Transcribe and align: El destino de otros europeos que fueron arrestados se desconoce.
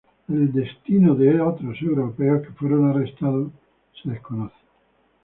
El 0.29 0.51
destino 0.51 1.13
de 1.13 1.39
otros 1.41 1.79
europeos 1.79 2.41
que 2.47 2.53
fueron 2.53 2.89
arrestados 2.89 3.51
se 4.01 4.09
desconoce. 4.09 4.55